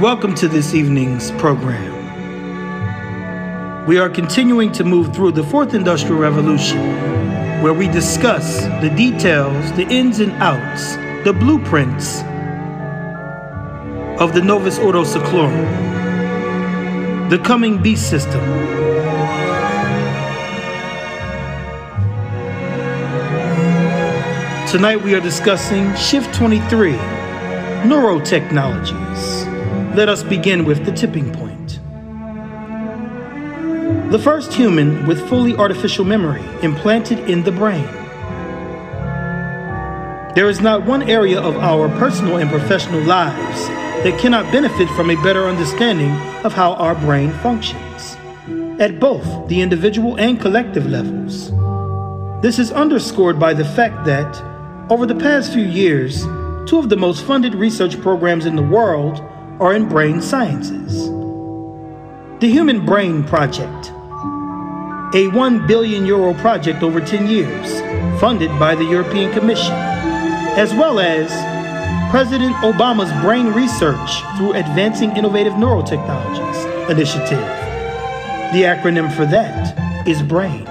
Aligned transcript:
Welcome 0.00 0.34
to 0.36 0.46
this 0.46 0.74
evening's 0.74 1.32
program. 1.32 1.96
We 3.84 3.98
are 3.98 4.08
continuing 4.08 4.70
to 4.74 4.84
move 4.84 5.12
through 5.12 5.32
the 5.32 5.42
fourth 5.42 5.74
industrial 5.74 6.20
revolution, 6.20 6.78
where 7.64 7.74
we 7.74 7.88
discuss 7.88 8.60
the 8.80 8.90
details, 8.96 9.72
the 9.72 9.88
ins 9.88 10.20
and 10.20 10.30
outs, 10.34 10.94
the 11.24 11.32
blueprints 11.32 12.20
of 14.22 14.34
the 14.34 14.40
Novus 14.40 14.78
Ordo 14.78 15.02
Seclorum, 15.02 15.68
the 17.28 17.38
coming 17.40 17.82
beast 17.82 18.08
system. 18.08 18.40
Tonight 24.70 25.02
we 25.02 25.16
are 25.16 25.20
discussing 25.20 25.92
Shift 25.96 26.32
23 26.36 26.92
Neurotechnologies. 27.82 29.47
Let 29.98 30.08
us 30.08 30.22
begin 30.22 30.64
with 30.64 30.84
the 30.84 30.92
tipping 30.92 31.32
point. 31.32 31.80
The 34.12 34.18
first 34.20 34.52
human 34.52 35.08
with 35.08 35.28
fully 35.28 35.56
artificial 35.56 36.04
memory 36.04 36.44
implanted 36.62 37.18
in 37.28 37.42
the 37.42 37.50
brain. 37.50 37.82
There 40.36 40.48
is 40.48 40.60
not 40.60 40.86
one 40.86 41.02
area 41.02 41.40
of 41.40 41.56
our 41.56 41.88
personal 41.98 42.36
and 42.36 42.48
professional 42.48 43.00
lives 43.00 43.66
that 44.04 44.20
cannot 44.20 44.52
benefit 44.52 44.88
from 44.90 45.10
a 45.10 45.20
better 45.24 45.48
understanding 45.48 46.12
of 46.44 46.52
how 46.52 46.74
our 46.74 46.94
brain 46.94 47.32
functions, 47.42 48.16
at 48.80 49.00
both 49.00 49.48
the 49.48 49.60
individual 49.60 50.14
and 50.14 50.40
collective 50.40 50.86
levels. 50.86 51.50
This 52.40 52.60
is 52.60 52.70
underscored 52.70 53.40
by 53.40 53.52
the 53.52 53.64
fact 53.64 54.04
that, 54.04 54.40
over 54.92 55.06
the 55.06 55.16
past 55.16 55.52
few 55.52 55.64
years, 55.64 56.22
two 56.70 56.78
of 56.78 56.88
the 56.88 56.96
most 56.96 57.24
funded 57.24 57.56
research 57.56 58.00
programs 58.00 58.46
in 58.46 58.54
the 58.54 58.62
world 58.62 59.27
are 59.60 59.74
in 59.74 59.88
brain 59.88 60.22
sciences. 60.22 61.08
The 62.40 62.48
Human 62.48 62.86
Brain 62.86 63.24
Project, 63.24 63.90
a 65.14 65.26
1 65.32 65.66
billion 65.66 66.06
euro 66.06 66.32
project 66.34 66.82
over 66.82 67.00
10 67.00 67.26
years, 67.26 67.80
funded 68.20 68.50
by 68.58 68.76
the 68.76 68.84
European 68.84 69.32
Commission, 69.32 69.72
as 70.56 70.72
well 70.74 71.00
as 71.00 71.28
President 72.10 72.54
Obama's 72.56 73.10
Brain 73.20 73.48
Research 73.48 74.22
through 74.36 74.52
Advancing 74.52 75.16
Innovative 75.16 75.54
Neurotechnologies 75.54 76.88
initiative. 76.88 77.46
The 78.52 78.62
acronym 78.62 79.12
for 79.14 79.26
that 79.26 80.06
is 80.06 80.22
BRAIN. 80.22 80.66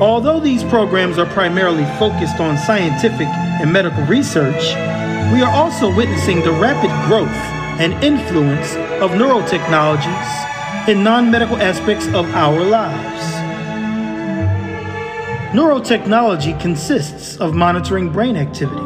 Although 0.00 0.40
these 0.40 0.64
programs 0.64 1.18
are 1.18 1.26
primarily 1.26 1.84
focused 1.98 2.40
on 2.40 2.56
scientific 2.56 3.26
and 3.26 3.72
medical 3.72 4.02
research, 4.04 4.74
we 5.30 5.42
are 5.42 5.52
also 5.52 5.94
witnessing 5.94 6.40
the 6.40 6.52
rapid 6.52 6.90
growth 7.06 7.28
and 7.80 7.92
influence 8.02 8.74
of 9.02 9.10
neurotechnologies 9.12 10.88
in 10.88 11.04
non 11.04 11.30
medical 11.30 11.56
aspects 11.58 12.06
of 12.08 12.26
our 12.34 12.60
lives. 12.64 13.22
Neurotechnology 15.52 16.58
consists 16.60 17.36
of 17.36 17.54
monitoring 17.54 18.10
brain 18.10 18.36
activity 18.36 18.80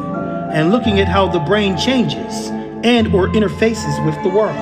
and 0.53 0.73
looking 0.73 0.99
at 0.99 1.07
how 1.07 1.29
the 1.29 1.39
brain 1.39 1.77
changes 1.77 2.49
and 2.83 3.15
or 3.15 3.29
interfaces 3.29 4.05
with 4.05 4.21
the 4.23 4.29
world. 4.29 4.57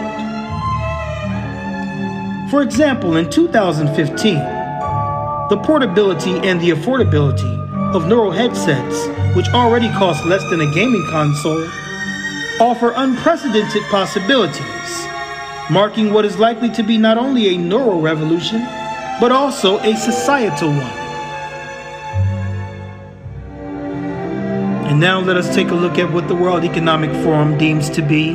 For 2.50 2.62
example, 2.62 3.16
in 3.16 3.30
2015, 3.30 4.34
the 5.48 5.60
portability 5.64 6.38
and 6.46 6.60
the 6.60 6.70
affordability 6.70 7.94
of 7.94 8.06
neural 8.06 8.30
headsets, 8.30 9.06
which 9.34 9.48
already 9.48 9.88
cost 9.90 10.24
less 10.24 10.42
than 10.50 10.60
a 10.60 10.70
gaming 10.72 11.04
console, 11.10 11.68
offer 12.60 12.92
unprecedented 12.96 13.82
possibilities, 13.90 15.06
marking 15.70 16.12
what 16.12 16.24
is 16.24 16.38
likely 16.38 16.70
to 16.70 16.82
be 16.82 16.96
not 16.96 17.18
only 17.18 17.54
a 17.54 17.58
neural 17.58 18.00
revolution, 18.00 18.60
but 19.20 19.32
also 19.32 19.78
a 19.80 19.96
societal 19.96 20.70
one. 20.70 21.04
And 24.86 25.00
now 25.00 25.18
let 25.20 25.36
us 25.36 25.52
take 25.54 25.68
a 25.68 25.74
look 25.74 25.98
at 25.98 26.12
what 26.12 26.28
the 26.28 26.34
World 26.34 26.64
Economic 26.64 27.10
Forum 27.24 27.58
deems 27.58 27.90
to 27.90 28.02
be 28.02 28.34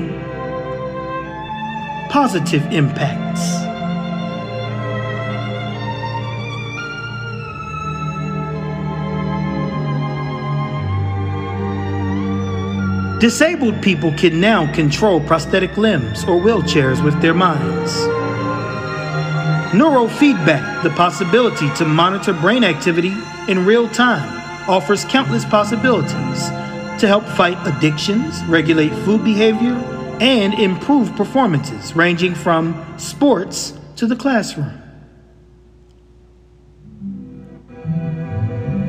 positive 2.10 2.66
impacts. 2.74 3.69
Disabled 13.20 13.82
people 13.82 14.14
can 14.14 14.40
now 14.40 14.74
control 14.74 15.20
prosthetic 15.20 15.76
limbs 15.76 16.24
or 16.24 16.40
wheelchairs 16.40 17.04
with 17.04 17.22
their 17.22 17.34
minds. 17.34 17.92
Neurofeedback, 19.74 20.84
the 20.84 20.90
possibility 20.92 21.70
to 21.74 21.84
monitor 21.84 22.32
brain 22.32 22.64
activity 22.64 23.14
in 23.50 23.66
real 23.66 23.90
time, 23.90 24.70
offers 24.70 25.04
countless 25.04 25.44
possibilities 25.44 26.48
to 27.02 27.08
help 27.08 27.26
fight 27.26 27.58
addictions, 27.68 28.42
regulate 28.46 28.94
food 29.04 29.26
behavior, 29.26 29.74
and 30.22 30.54
improve 30.54 31.14
performances 31.18 31.98
ranging 31.98 32.34
from 32.34 32.98
sports 32.98 33.78
to 33.98 34.08
the 34.08 34.16
classroom. 34.16 34.82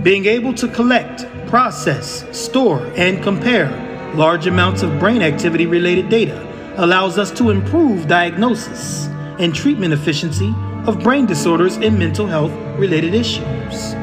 Being 0.05 0.27
able 0.27 0.55
to 0.55 0.69
collect, 0.69 1.27
process, 1.49 2.25
store, 2.31 2.93
and 2.95 3.21
compare 3.25 3.90
large 4.15 4.47
amounts 4.47 4.83
of 4.83 4.99
brain 4.99 5.23
activity 5.23 5.67
related 5.67 6.09
data 6.09 6.47
allows 6.77 7.19
us 7.19 7.31
to 7.33 7.51
improve 7.51 8.09
diagnosis 8.09 9.07
and 9.39 9.55
treatment 9.55 9.93
efficiency 9.93 10.55
of 10.87 11.03
brain 11.03 11.27
disorders 11.27 11.77
and 11.77 11.99
mental 11.99 12.27
health 12.27 12.53
related 12.79 13.15
issues. 13.15 13.95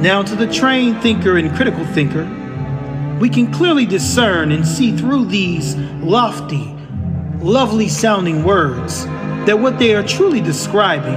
Now, 0.00 0.22
to 0.22 0.34
the 0.34 0.52
trained 0.52 1.00
thinker 1.02 1.38
and 1.38 1.54
critical 1.56 1.84
thinker, 1.86 2.24
we 3.20 3.30
can 3.30 3.52
clearly 3.52 3.86
discern 3.86 4.52
and 4.52 4.66
see 4.66 4.94
through 4.94 5.26
these 5.26 5.74
lofty, 6.02 6.76
lovely 7.38 7.88
sounding 7.88 8.44
words 8.44 9.06
that 9.46 9.58
what 9.58 9.78
they 9.78 9.94
are 9.94 10.02
truly 10.02 10.40
describing 10.40 11.14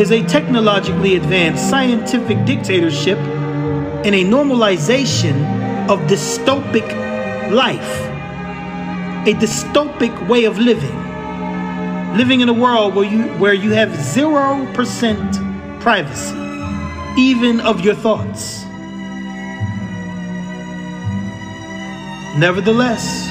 is 0.00 0.10
a 0.10 0.22
technologically 0.24 1.16
advanced 1.16 1.68
scientific 1.68 2.44
dictatorship 2.44 3.18
and 3.18 4.14
a 4.14 4.24
normalization 4.24 5.57
of 5.88 6.00
dystopic 6.00 6.86
life, 7.50 8.00
a 9.26 9.32
dystopic 9.34 10.28
way 10.28 10.44
of 10.44 10.58
living. 10.58 10.96
Living 12.16 12.40
in 12.40 12.48
a 12.48 12.52
world 12.52 12.94
where 12.94 13.04
you 13.04 13.24
where 13.38 13.54
you 13.54 13.70
have 13.70 13.88
0% 13.90 15.80
privacy, 15.80 16.36
even 17.18 17.60
of 17.60 17.80
your 17.80 17.94
thoughts. 17.94 18.64
Nevertheless, 22.38 23.28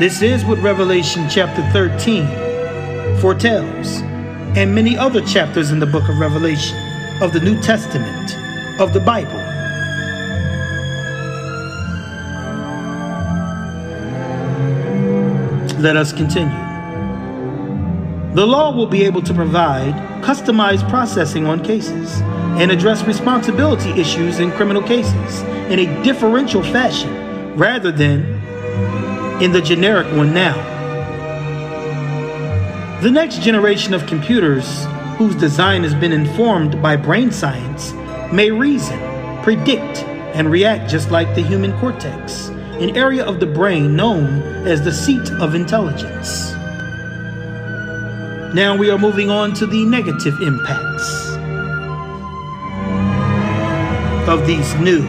this 0.00 0.20
is 0.20 0.44
what 0.44 0.58
Revelation 0.58 1.28
chapter 1.28 1.62
13 1.72 3.20
foretells, 3.20 4.00
and 4.56 4.74
many 4.74 4.96
other 4.96 5.20
chapters 5.20 5.70
in 5.70 5.78
the 5.78 5.86
book 5.86 6.08
of 6.08 6.18
Revelation, 6.18 6.76
of 7.22 7.32
the 7.32 7.40
New 7.40 7.60
Testament, 7.60 8.34
of 8.80 8.92
the 8.92 9.00
Bible. 9.00 9.39
Let 15.80 15.96
us 15.96 16.12
continue. 16.12 16.52
The 18.34 18.44
law 18.44 18.76
will 18.76 18.86
be 18.86 19.02
able 19.04 19.22
to 19.22 19.32
provide 19.32 19.94
customized 20.22 20.86
processing 20.90 21.46
on 21.46 21.64
cases 21.64 22.20
and 22.60 22.70
address 22.70 23.02
responsibility 23.04 23.88
issues 23.98 24.40
in 24.40 24.52
criminal 24.52 24.82
cases 24.82 25.40
in 25.70 25.78
a 25.78 26.02
differential 26.04 26.62
fashion 26.62 27.56
rather 27.56 27.90
than 27.90 28.20
in 29.42 29.52
the 29.52 29.62
generic 29.62 30.06
one 30.14 30.34
now. 30.34 30.54
The 33.00 33.10
next 33.10 33.40
generation 33.40 33.94
of 33.94 34.06
computers, 34.06 34.84
whose 35.16 35.34
design 35.34 35.82
has 35.84 35.94
been 35.94 36.12
informed 36.12 36.82
by 36.82 36.96
brain 36.96 37.32
science, 37.32 37.94
may 38.30 38.50
reason, 38.50 38.98
predict, 39.42 40.00
and 40.34 40.50
react 40.50 40.90
just 40.90 41.10
like 41.10 41.34
the 41.34 41.40
human 41.40 41.72
cortex 41.80 42.50
an 42.80 42.96
area 42.96 43.22
of 43.22 43.40
the 43.40 43.46
brain 43.46 43.94
known 43.94 44.24
as 44.66 44.82
the 44.82 44.92
seat 44.92 45.30
of 45.32 45.54
intelligence. 45.54 46.52
Now 48.54 48.74
we 48.74 48.90
are 48.90 48.96
moving 48.96 49.30
on 49.30 49.52
to 49.54 49.66
the 49.66 49.84
negative 49.84 50.40
impacts 50.40 51.28
of 54.26 54.46
these 54.46 54.74
new 54.76 55.02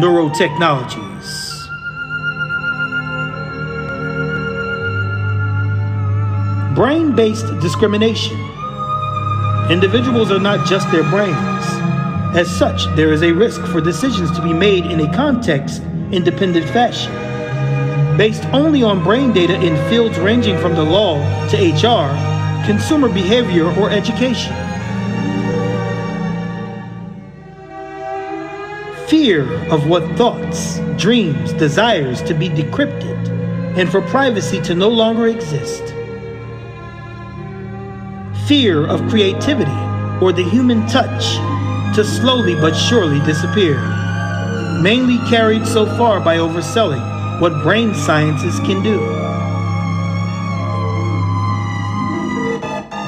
neurotechnologies. 0.00 1.48
Brain 6.74 7.14
based 7.14 7.46
discrimination. 7.60 8.38
Individuals 9.70 10.30
are 10.30 10.40
not 10.40 10.66
just 10.66 10.90
their 10.90 11.02
brains. 11.10 11.36
As 12.34 12.48
such, 12.48 12.86
there 12.96 13.12
is 13.12 13.22
a 13.22 13.32
risk 13.32 13.60
for 13.66 13.82
decisions 13.82 14.30
to 14.36 14.42
be 14.42 14.54
made 14.54 14.86
in 14.86 15.00
a 15.00 15.12
context 15.14 15.82
independent 16.12 16.68
fashion. 16.70 17.12
based 18.18 18.44
only 18.46 18.82
on 18.82 19.02
brain 19.04 19.32
data 19.32 19.54
in 19.62 19.76
fields 19.88 20.18
ranging 20.18 20.58
from 20.58 20.74
the 20.74 20.82
law 20.82 21.14
to 21.48 21.56
HR, 21.56 22.10
consumer 22.66 23.08
behavior, 23.08 23.66
or 23.78 23.90
education. 23.90 24.52
Fear 29.06 29.44
of 29.72 29.86
what 29.86 30.02
thoughts, 30.16 30.80
dreams, 30.96 31.52
desires 31.52 32.20
to 32.22 32.34
be 32.34 32.48
decrypted, 32.48 33.16
and 33.78 33.88
for 33.88 34.02
privacy 34.02 34.60
to 34.62 34.74
no 34.74 34.88
longer 34.88 35.28
exist. 35.28 35.94
Fear 38.48 38.84
of 38.88 39.08
creativity 39.08 39.70
or 40.20 40.32
the 40.32 40.42
human 40.42 40.84
touch 40.88 41.36
to 41.94 42.04
slowly 42.04 42.56
but 42.56 42.74
surely 42.74 43.20
disappear, 43.20 43.78
mainly 44.82 45.18
carried 45.28 45.66
so 45.66 45.86
far 45.96 46.20
by 46.20 46.36
overselling 46.36 47.40
what 47.40 47.62
brain 47.62 47.94
sciences 47.94 48.58
can 48.60 48.82
do. 48.82 48.98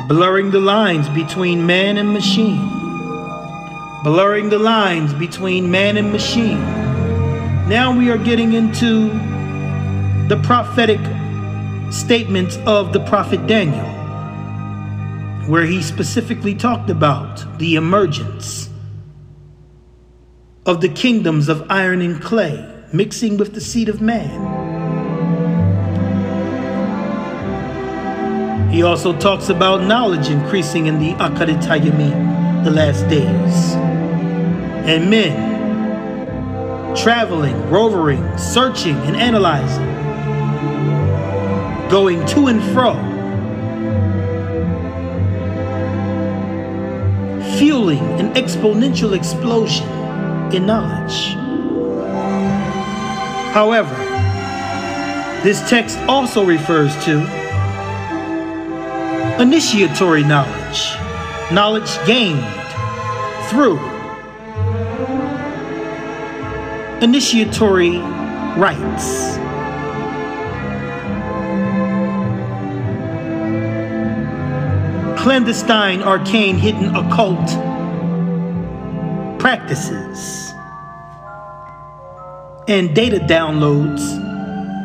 Blurring 0.08 0.50
the 0.50 0.60
lines 0.60 1.08
between 1.10 1.66
man 1.66 1.96
and 1.96 2.12
machine 2.12 2.80
blurring 4.02 4.48
the 4.48 4.58
lines 4.58 5.12
between 5.12 5.70
man 5.70 5.98
and 5.98 6.10
machine. 6.10 6.58
Now 7.68 7.94
we 7.96 8.10
are 8.10 8.16
getting 8.16 8.54
into 8.54 9.08
the 10.28 10.40
prophetic 10.42 11.00
statements 11.92 12.56
of 12.64 12.94
the 12.94 13.00
prophet 13.00 13.46
Daniel, 13.46 13.86
where 15.50 15.66
he 15.66 15.82
specifically 15.82 16.54
talked 16.54 16.88
about 16.88 17.58
the 17.58 17.74
emergence 17.74 18.69
of 20.66 20.80
the 20.80 20.88
kingdoms 20.88 21.48
of 21.48 21.66
iron 21.70 22.00
and 22.02 22.20
clay 22.20 22.66
mixing 22.92 23.36
with 23.36 23.54
the 23.54 23.60
seed 23.60 23.88
of 23.88 24.00
man. 24.00 24.58
He 28.70 28.82
also 28.82 29.18
talks 29.18 29.48
about 29.48 29.82
knowledge 29.82 30.28
increasing 30.28 30.86
in 30.86 30.98
the 30.98 31.12
Akharit 31.14 31.62
HaYamim, 31.62 32.64
the 32.64 32.70
last 32.70 33.08
days 33.08 33.74
and 34.90 35.08
men 35.08 35.50
traveling, 36.96 37.70
rovering, 37.70 38.36
searching, 38.36 38.96
and 39.02 39.14
analyzing, 39.14 39.86
going 41.88 42.24
to 42.26 42.48
and 42.48 42.60
fro, 42.72 42.94
fueling 47.56 48.04
an 48.18 48.34
exponential 48.34 49.16
explosion 49.16 49.86
in 50.54 50.66
knowledge. 50.66 51.34
However, 53.52 53.94
this 55.42 55.68
text 55.68 55.98
also 56.00 56.44
refers 56.44 56.92
to 57.04 57.20
initiatory 59.40 60.22
knowledge, 60.22 60.94
knowledge 61.50 61.90
gained 62.06 62.44
through 63.48 63.78
initiatory 67.00 67.98
rites. 68.56 69.38
Clandestine, 75.20 76.02
arcane, 76.02 76.56
hidden, 76.56 76.94
occult 76.94 77.69
practices 79.70 80.52
and 82.66 82.94
data 82.94 83.18
downloads 83.18 84.02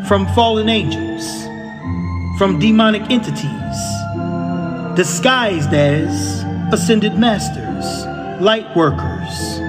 from 0.08 0.28
fallen 0.36 0.70
angels, 0.70 1.26
from 2.38 2.60
demonic 2.60 3.02
entities, 3.10 3.78
disguised 4.96 5.74
as 5.74 6.44
ascended 6.72 7.18
masters, 7.18 8.06
light 8.42 8.68
workers 8.76 9.62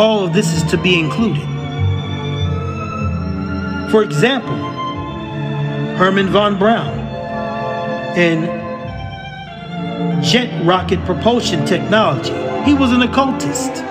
all 0.00 0.24
of 0.24 0.32
this 0.32 0.52
is 0.54 0.62
to 0.70 0.78
be 0.78 0.98
included. 0.98 1.42
For 3.90 4.04
example, 4.04 4.56
Herman 5.96 6.28
von 6.28 6.56
Braun 6.56 6.96
and 8.16 8.67
jet 10.28 10.62
rocket 10.62 11.02
propulsion 11.06 11.64
technology. 11.64 12.34
He 12.68 12.74
was 12.74 12.92
an 12.92 13.00
occultist. 13.00 13.82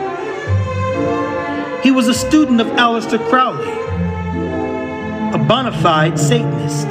He 1.83 1.89
was 1.89 2.07
a 2.07 2.13
student 2.13 2.61
of 2.61 2.67
Aleister 2.67 3.17
Crowley, 3.27 3.71
a 5.33 5.43
bona 5.43 5.71
fide 5.81 6.19
Satanist. 6.19 6.89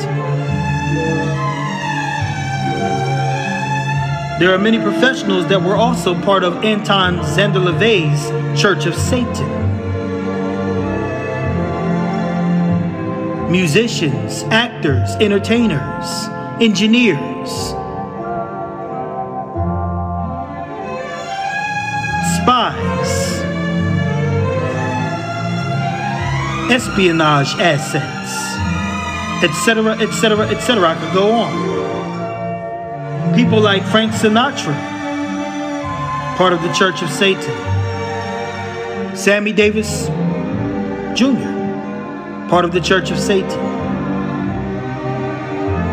There 4.41 4.53
are 4.53 4.59
many 4.59 4.81
professionals 4.81 5.47
that 5.47 5.63
were 5.63 5.77
also 5.77 6.21
part 6.23 6.43
of 6.43 6.65
Anton 6.65 7.19
Szandor 7.21 7.63
Church 8.61 8.85
of 8.87 8.97
Satan. 8.97 9.63
Musicians, 13.49 14.43
actors, 14.51 15.11
entertainers, 15.21 16.27
engineers, 16.61 17.75
espionage 26.71 27.55
assets, 27.55 28.33
etc., 29.45 29.93
etc., 29.99 30.49
etc. 30.49 30.89
I 30.89 30.95
could 30.95 31.15
go 31.15 31.31
on. 31.31 33.35
People 33.35 33.61
like 33.61 33.85
Frank 33.85 34.13
Sinatra, 34.13 34.75
part 36.37 36.53
of 36.53 36.63
the 36.63 36.73
Church 36.73 37.03
of 37.03 37.11
Satan. 37.11 37.55
Sammy 39.17 39.53
Davis 39.53 40.07
Jr., 41.17 42.49
part 42.49 42.65
of 42.65 42.73
the 42.73 42.81
Church 42.81 43.11
of 43.11 43.19
Satan. 43.19 43.59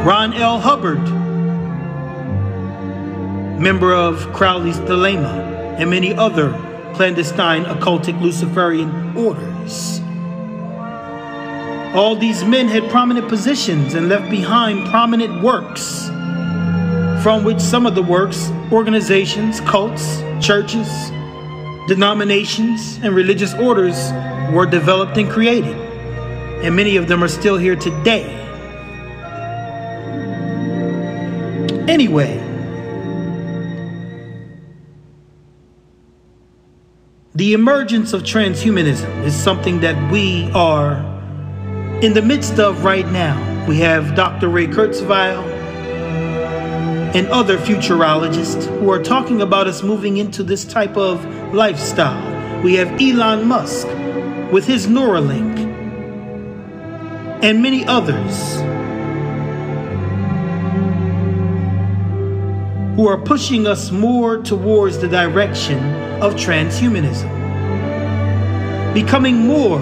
Ron 0.06 0.34
L. 0.34 0.60
Hubbard, 0.60 1.04
member 3.60 3.94
of 3.94 4.32
Crowley's 4.34 4.80
Thelema, 4.80 5.80
and 5.80 5.90
many 5.90 6.14
other 6.14 6.52
clandestine 6.94 7.64
occultic 7.64 8.20
Luciferian 8.22 9.16
orders. 9.16 10.03
All 11.94 12.16
these 12.16 12.44
men 12.44 12.68
had 12.68 12.90
prominent 12.90 13.30
positions 13.30 13.94
and 13.94 14.10
left 14.10 14.28
behind 14.32 14.88
prominent 14.90 15.44
works 15.44 16.08
from 17.22 17.44
which 17.44 17.60
some 17.60 17.86
of 17.86 17.94
the 17.94 18.02
works, 18.02 18.50
organizations, 18.72 19.62
cults, 19.62 20.24
churches, 20.42 20.90
denominations, 21.88 22.98
and 23.04 23.14
religious 23.14 23.54
orders 23.54 24.12
were 24.52 24.66
developed 24.66 25.18
and 25.18 25.30
created. 25.30 25.78
And 26.64 26.76
many 26.76 26.98
of 26.98 27.08
them 27.08 27.24
are 27.24 27.28
still 27.28 27.58
here 27.58 27.76
today. 27.76 28.24
Anyway, 31.88 32.40
the 37.36 37.54
emergence 37.54 38.14
of 38.14 38.24
transhumanism 38.24 39.24
is 39.24 39.36
something 39.36 39.82
that 39.82 40.12
we 40.12 40.50
are 40.54 41.13
in 42.04 42.14
the 42.14 42.22
midst 42.22 42.60
of 42.60 42.84
right 42.84 43.10
now. 43.14 43.66
We 43.66 43.78
have 43.78 44.14
Dr. 44.14 44.50
Ray 44.50 44.68
Kurzweil 44.68 45.42
and 47.16 47.26
other 47.28 47.58
futurologists 47.58 48.66
who 48.80 48.92
are 48.92 49.02
talking 49.02 49.42
about 49.42 49.68
us 49.68 49.84
moving 49.84 50.18
into 50.18 50.44
this 50.44 50.66
type 50.66 50.98
of 50.98 51.24
lifestyle. 51.54 52.62
We 52.62 52.74
have 52.74 52.90
Elon 53.02 53.48
Musk 53.48 53.88
with 54.52 54.68
his 54.68 54.88
Neuralink 54.88 55.58
and 57.42 57.62
many 57.64 57.86
others 57.86 58.58
who 62.98 63.08
are 63.08 63.18
pushing 63.18 63.66
us 63.66 63.92
more 63.92 64.40
towards 64.40 64.98
the 64.98 65.08
direction 65.08 65.80
of 66.22 66.34
transhumanism, 66.34 67.32
becoming 68.94 69.38
more 69.38 69.82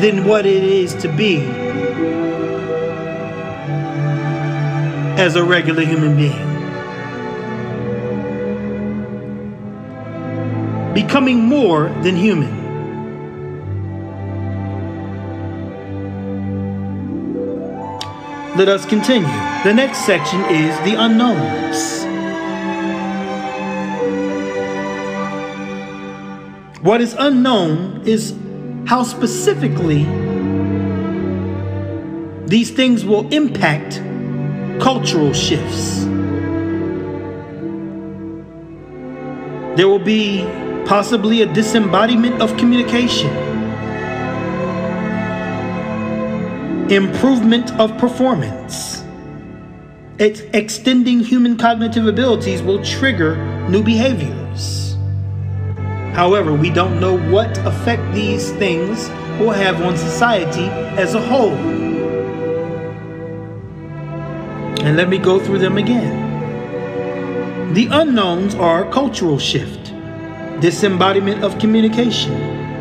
than 0.00 0.24
what 0.24 0.46
it 0.46 0.64
is 0.64 0.94
to 0.94 1.08
be 1.14 1.40
as 5.20 5.36
a 5.36 5.44
regular 5.44 5.84
human 5.84 6.16
being. 6.16 6.50
Becoming 10.94 11.40
more 11.44 11.90
than 12.02 12.16
human. 12.16 12.60
Let 18.56 18.68
us 18.68 18.86
continue. 18.86 19.28
The 19.64 19.74
next 19.74 20.06
section 20.06 20.40
is 20.46 20.74
the 20.80 20.94
unknowns. 20.98 22.00
What 26.82 27.02
is 27.02 27.14
unknown 27.18 28.02
is 28.06 28.32
how 28.90 29.04
specifically 29.04 30.02
these 32.46 32.72
things 32.72 33.04
will 33.04 33.32
impact 33.32 34.02
cultural 34.82 35.32
shifts. 35.32 36.00
There 39.76 39.86
will 39.86 40.00
be 40.00 40.42
possibly 40.86 41.42
a 41.42 41.46
disembodiment 41.52 42.42
of 42.42 42.56
communication, 42.56 43.30
improvement 46.90 47.70
of 47.78 47.96
performance. 47.96 49.04
It's 50.18 50.40
extending 50.52 51.20
human 51.20 51.56
cognitive 51.56 52.08
abilities 52.08 52.60
will 52.60 52.84
trigger 52.84 53.36
new 53.68 53.84
behaviors. 53.84 54.89
However, 56.14 56.52
we 56.52 56.70
don't 56.70 57.00
know 57.00 57.18
what 57.30 57.56
effect 57.58 58.02
these 58.12 58.50
things 58.52 59.08
will 59.38 59.52
have 59.52 59.80
on 59.80 59.96
society 59.96 60.66
as 60.98 61.14
a 61.14 61.20
whole. 61.20 61.54
And 64.82 64.96
let 64.96 65.08
me 65.08 65.18
go 65.18 65.38
through 65.38 65.58
them 65.58 65.78
again. 65.78 67.72
The 67.74 67.86
unknowns 67.92 68.56
are 68.56 68.90
cultural 68.90 69.38
shift, 69.38 69.92
disembodiment 70.60 71.44
of 71.44 71.58
communication, 71.58 72.32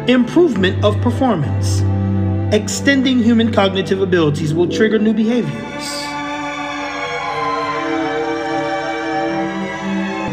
improvement 0.09 0.83
of 0.83 0.99
performance. 1.01 1.81
Extending 2.53 3.21
human 3.21 3.53
cognitive 3.53 4.01
abilities 4.01 4.55
will 4.55 4.67
trigger 4.67 4.97
new 4.97 5.13
behaviors. 5.13 5.53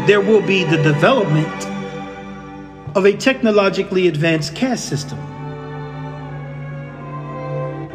There 0.07 0.21
will 0.21 0.41
be 0.41 0.63
the 0.63 0.81
development 0.81 1.76
of 2.97 3.05
a 3.05 3.15
technologically 3.15 4.07
advanced 4.07 4.55
caste 4.55 4.89
system. 4.89 5.19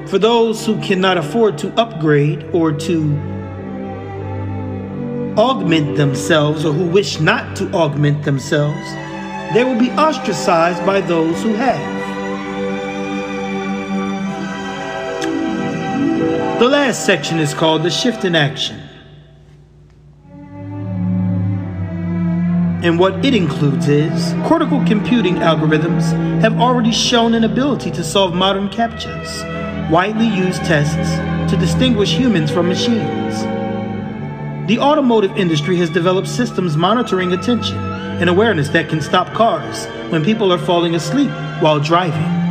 For 0.06 0.16
those 0.16 0.64
who 0.64 0.80
cannot 0.80 1.18
afford 1.18 1.58
to 1.58 1.72
upgrade 1.74 2.44
or 2.52 2.70
to 2.70 3.12
augment 5.36 5.96
themselves 5.96 6.64
or 6.64 6.72
who 6.72 6.86
wish 6.86 7.18
not 7.18 7.56
to 7.56 7.68
augment 7.72 8.22
themselves, 8.22 8.92
they 9.52 9.64
will 9.64 9.76
be 9.78 9.90
ostracized 9.90 10.86
by 10.86 11.00
those 11.00 11.42
who 11.42 11.52
have. 11.54 12.00
The 16.60 16.68
last 16.68 17.04
section 17.04 17.40
is 17.40 17.52
called 17.52 17.82
the 17.82 17.90
shift 17.90 18.24
in 18.24 18.36
action. 18.36 18.81
And 22.82 22.98
what 22.98 23.24
it 23.24 23.32
includes 23.32 23.86
is 23.86 24.32
cortical 24.48 24.84
computing 24.84 25.36
algorithms 25.36 26.02
have 26.40 26.58
already 26.58 26.90
shown 26.90 27.32
an 27.34 27.44
ability 27.44 27.92
to 27.92 28.02
solve 28.02 28.34
modern 28.34 28.68
CAPTCHAs, 28.70 29.88
widely 29.88 30.26
used 30.26 30.64
tests 30.64 31.50
to 31.52 31.56
distinguish 31.60 32.12
humans 32.12 32.50
from 32.50 32.68
machines. 32.68 33.40
The 34.66 34.80
automotive 34.80 35.36
industry 35.36 35.76
has 35.76 35.90
developed 35.90 36.26
systems 36.26 36.76
monitoring 36.76 37.32
attention 37.32 37.78
and 37.78 38.28
awareness 38.28 38.68
that 38.70 38.88
can 38.88 39.00
stop 39.00 39.32
cars 39.32 39.86
when 40.10 40.24
people 40.24 40.52
are 40.52 40.58
falling 40.58 40.96
asleep 40.96 41.30
while 41.60 41.78
driving. 41.78 42.42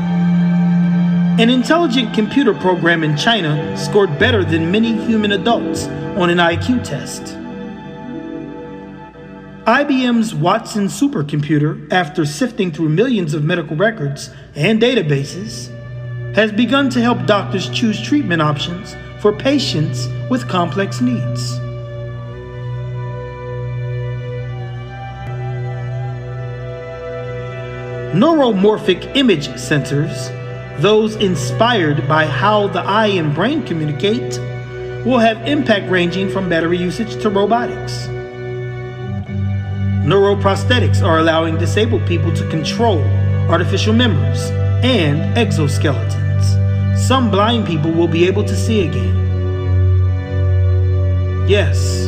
An 1.41 1.49
intelligent 1.49 2.13
computer 2.13 2.53
program 2.53 3.03
in 3.03 3.17
China 3.17 3.75
scored 3.75 4.17
better 4.17 4.45
than 4.45 4.71
many 4.71 4.93
human 5.05 5.33
adults 5.33 5.87
on 6.15 6.29
an 6.29 6.37
IQ 6.37 6.85
test. 6.85 7.40
IBM's 9.67 10.33
Watson 10.33 10.87
supercomputer, 10.87 11.91
after 11.91 12.25
sifting 12.25 12.71
through 12.71 12.89
millions 12.89 13.35
of 13.35 13.43
medical 13.43 13.75
records 13.75 14.31
and 14.55 14.81
databases, 14.81 15.69
has 16.35 16.51
begun 16.51 16.89
to 16.89 16.99
help 16.99 17.27
doctors 17.27 17.69
choose 17.69 18.01
treatment 18.01 18.41
options 18.41 18.95
for 19.19 19.31
patients 19.31 20.07
with 20.31 20.49
complex 20.49 20.99
needs. 20.99 21.59
Neuromorphic 28.15 29.15
image 29.15 29.49
sensors, 29.49 30.31
those 30.81 31.15
inspired 31.17 32.07
by 32.07 32.25
how 32.25 32.67
the 32.69 32.81
eye 32.81 33.07
and 33.07 33.35
brain 33.35 33.63
communicate, 33.67 34.39
will 35.05 35.19
have 35.19 35.47
impact 35.47 35.87
ranging 35.91 36.31
from 36.31 36.49
battery 36.49 36.79
usage 36.79 37.21
to 37.21 37.29
robotics. 37.29 38.09
Neuroprosthetics 40.03 41.03
are 41.05 41.19
allowing 41.19 41.59
disabled 41.59 42.03
people 42.07 42.33
to 42.33 42.49
control 42.49 43.03
artificial 43.51 43.93
members 43.93 44.49
and 44.83 45.37
exoskeletons. 45.37 46.97
Some 46.97 47.29
blind 47.29 47.67
people 47.67 47.91
will 47.91 48.07
be 48.07 48.25
able 48.25 48.43
to 48.45 48.55
see 48.55 48.87
again. 48.87 49.15
Yes, 51.47 52.07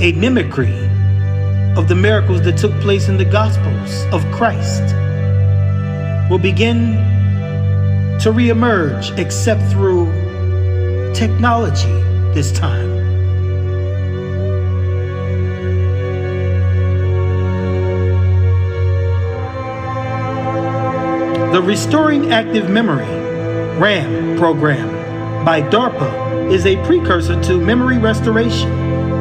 a 0.00 0.12
mimicry 0.12 0.74
of 1.76 1.88
the 1.88 1.94
miracles 1.94 2.40
that 2.42 2.56
took 2.56 2.72
place 2.80 3.08
in 3.08 3.18
the 3.18 3.24
Gospels 3.26 4.06
of 4.14 4.24
Christ 4.32 4.82
will 6.30 6.38
begin 6.38 6.94
to 8.20 8.32
reemerge, 8.32 9.16
except 9.18 9.60
through 9.70 10.06
technology 11.12 12.11
this 12.34 12.52
time. 12.52 13.02
The 21.52 21.60
Restoring 21.60 22.32
Active 22.32 22.70
Memory 22.70 23.04
RAM 23.78 24.38
program 24.38 25.44
by 25.44 25.60
DARPA 25.60 26.50
is 26.50 26.64
a 26.66 26.76
precursor 26.86 27.42
to 27.42 27.58
memory 27.58 27.98
restoration 27.98 28.70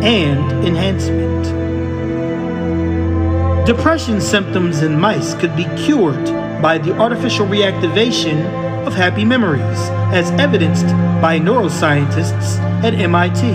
and 0.03 0.65
enhancement. 0.65 1.45
Depression 3.65 4.21
symptoms 4.21 4.81
in 4.81 4.99
mice 4.99 5.33
could 5.35 5.55
be 5.55 5.65
cured 5.75 6.25
by 6.61 6.77
the 6.77 6.97
artificial 6.97 7.45
reactivation 7.45 8.45
of 8.85 8.93
happy 8.93 9.25
memories, 9.25 9.79
as 10.13 10.31
evidenced 10.31 10.87
by 11.21 11.37
neuroscientists 11.39 12.70
at 12.83 12.93
MIT. 12.93 13.45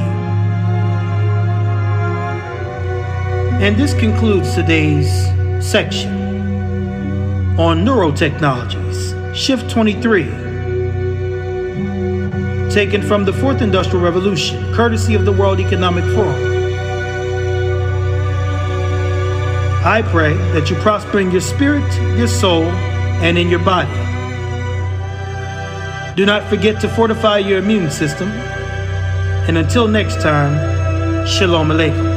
And 3.62 3.76
this 3.76 3.94
concludes 3.94 4.54
today's 4.54 5.10
section 5.64 6.12
on 7.58 7.84
neurotechnologies, 7.84 9.34
Shift 9.34 9.70
23 9.70 10.46
taken 12.76 13.00
from 13.00 13.24
the 13.24 13.32
Fourth 13.32 13.62
Industrial 13.62 14.04
Revolution, 14.04 14.74
courtesy 14.74 15.14
of 15.14 15.24
the 15.24 15.32
World 15.32 15.60
Economic 15.60 16.04
Forum. 16.14 16.34
I 19.82 20.02
pray 20.10 20.34
that 20.52 20.68
you 20.68 20.76
prosper 20.82 21.20
in 21.20 21.30
your 21.30 21.40
spirit, 21.40 21.90
your 22.18 22.26
soul, 22.26 22.64
and 23.24 23.38
in 23.38 23.48
your 23.48 23.60
body. 23.60 23.88
Do 26.16 26.26
not 26.26 26.46
forget 26.50 26.78
to 26.82 26.88
fortify 26.90 27.38
your 27.38 27.56
immune 27.60 27.90
system. 27.90 28.28
And 29.48 29.58
until 29.58 29.86
next 29.86 30.20
time, 30.20 30.54
Shalom 31.26 31.68
Aleichem. 31.68 32.15